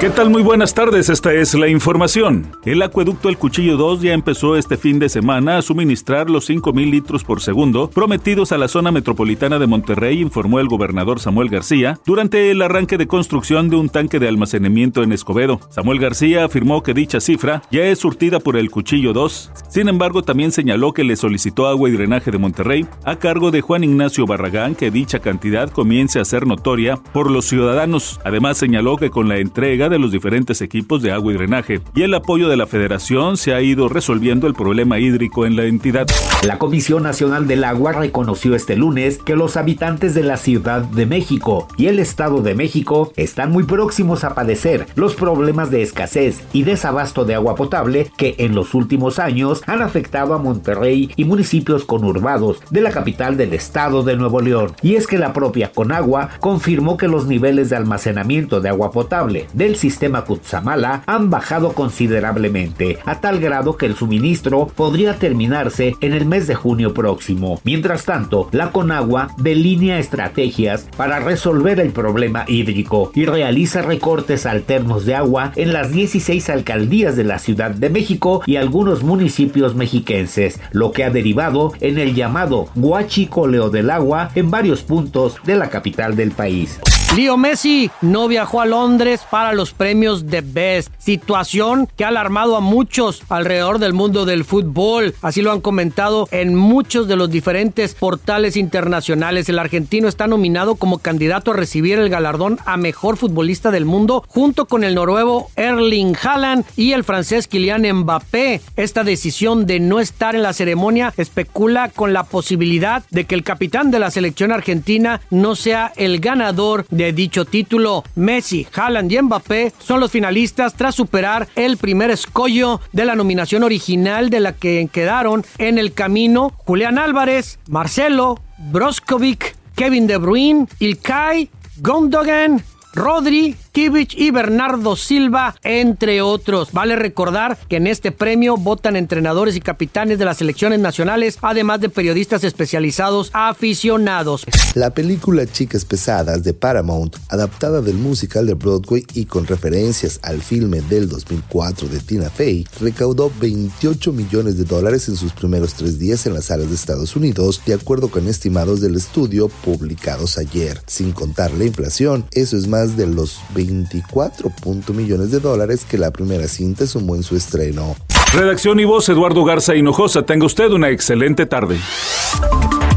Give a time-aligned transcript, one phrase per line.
[0.00, 0.30] ¿Qué tal?
[0.30, 2.52] Muy buenas tardes, esta es la información.
[2.64, 6.90] El acueducto El Cuchillo 2 ya empezó este fin de semana a suministrar los 5.000
[6.90, 12.00] litros por segundo prometidos a la zona metropolitana de Monterrey, informó el gobernador Samuel García
[12.06, 15.60] durante el arranque de construcción de un tanque de almacenamiento en Escobedo.
[15.68, 19.52] Samuel García afirmó que dicha cifra ya es surtida por El Cuchillo 2.
[19.68, 23.60] Sin embargo, también señaló que le solicitó agua y drenaje de Monterrey a cargo de
[23.60, 28.18] Juan Ignacio Barragán que dicha cantidad comience a ser notoria por los ciudadanos.
[28.24, 32.02] Además, señaló que con la entrega de los diferentes equipos de agua y drenaje y
[32.02, 36.06] el apoyo de la federación se ha ido resolviendo el problema hídrico en la entidad.
[36.46, 41.04] La Comisión Nacional del Agua reconoció este lunes que los habitantes de la Ciudad de
[41.04, 46.42] México y el Estado de México están muy próximos a padecer los problemas de escasez
[46.52, 51.24] y desabasto de agua potable que en los últimos años han afectado a Monterrey y
[51.24, 54.72] municipios conurbados de la capital del estado de Nuevo León.
[54.82, 59.46] Y es que la propia Conagua confirmó que los niveles de almacenamiento de agua potable
[59.52, 66.12] del sistema Cutzamala han bajado considerablemente, a tal grado que el suministro podría terminarse en
[66.12, 67.60] el mes de junio próximo.
[67.64, 75.06] Mientras tanto, la Conagua delinea estrategias para resolver el problema hídrico y realiza recortes alternos
[75.06, 80.60] de agua en las 16 alcaldías de la Ciudad de México y algunos municipios mexiquenses,
[80.72, 85.70] lo que ha derivado en el llamado guachicoleo del agua en varios puntos de la
[85.70, 86.78] capital del país.
[87.16, 92.56] Leo Messi no viajó a Londres para los premios de Best, situación que ha alarmado
[92.56, 95.14] a muchos alrededor del mundo del fútbol.
[95.22, 99.48] Así lo han comentado en muchos de los diferentes portales internacionales.
[99.48, 104.24] El argentino está nominado como candidato a recibir el galardón a mejor futbolista del mundo
[104.28, 108.60] junto con el noruego Erling Haaland y el francés Kylian Mbappé.
[108.76, 113.44] Esta decisión de no estar en la ceremonia especula con la posibilidad de que el
[113.44, 118.04] capitán de la selección argentina no sea el ganador de dicho título.
[118.14, 123.64] Messi, Haaland y Mbappé son los finalistas tras superar el primer escollo de la nominación
[123.64, 130.66] original de la que quedaron en el camino Julián Álvarez, Marcelo, Broskovic, Kevin De Bruyne,
[130.78, 132.62] Ilkay, Gondogan,
[132.94, 136.72] Rodri, Kibic y Bernardo Silva, entre otros.
[136.72, 141.80] Vale recordar que en este premio votan entrenadores y capitanes de las selecciones nacionales, además
[141.80, 144.44] de periodistas especializados aficionados.
[144.74, 150.42] La película Chicas Pesadas de Paramount, adaptada del musical de Broadway y con referencias al
[150.42, 155.98] filme del 2004 de Tina Fey, recaudó 28 millones de dólares en sus primeros tres
[155.98, 160.80] días en las salas de Estados Unidos, de acuerdo con estimados del estudio publicados ayer.
[160.86, 164.52] Sin contar la inflación, eso es más de los 24
[164.94, 167.96] millones de dólares que la primera cinta sumó en su estreno.
[168.32, 170.22] Redacción y voz Eduardo Garza Hinojosa.
[170.22, 171.78] Tenga usted una excelente tarde.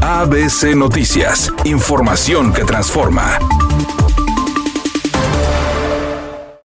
[0.00, 1.52] ABC Noticias.
[1.64, 3.38] Información que transforma.